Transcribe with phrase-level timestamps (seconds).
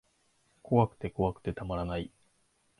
[0.63, 2.11] 怖くて怖くてたまらない